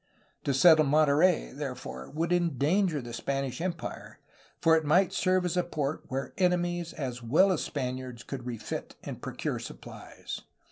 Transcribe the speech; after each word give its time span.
To 0.45 0.53
settle 0.55 0.85
Monterey, 0.85 1.51
therefore, 1.53 2.09
would 2.09 2.33
endanger 2.33 3.03
the 3.03 3.13
Spanish 3.13 3.61
empire, 3.61 4.17
for 4.59 4.75
it 4.75 4.83
might 4.83 5.13
serve 5.13 5.45
as 5.45 5.55
a 5.55 5.61
port 5.61 6.05
where 6.07 6.33
enemies 6.39 6.91
as 6.93 7.21
well 7.21 7.51
as 7.51 7.61
Spaniards 7.61 8.23
could 8.23 8.47
refit 8.47 8.95
and 9.03 9.21
procure 9.21 9.59
supplies. 9.59 10.41